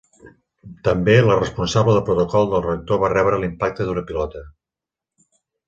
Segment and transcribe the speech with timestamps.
[0.87, 4.45] També, la responsable de protocol del rector va rebre l'impacte d'una pilota.